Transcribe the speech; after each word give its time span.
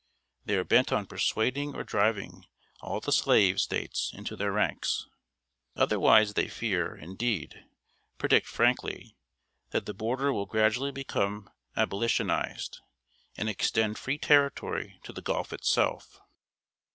They 0.45 0.55
are 0.55 0.63
bent 0.63 0.91
on 0.91 1.05
persuading 1.05 1.75
or 1.75 1.83
driving 1.83 2.47
all 2.79 2.99
the 2.99 3.11
slave 3.11 3.61
States 3.61 4.11
into 4.15 4.35
their 4.35 4.51
ranks. 4.51 5.05
Otherwise 5.75 6.33
they 6.33 6.47
fear 6.47 6.95
indeed, 6.97 7.65
predict 8.17 8.47
frankly 8.47 9.15
that 9.69 9.85
the 9.85 9.93
border 9.93 10.33
will 10.33 10.47
gradually 10.47 10.89
become 10.91 11.51
Abolitionized, 11.77 12.79
and 13.37 13.47
extend 13.47 13.99
free 13.99 14.17
territory 14.17 14.99
to 15.03 15.13
the 15.13 15.21
Gulf 15.21 15.53
itself. 15.53 16.19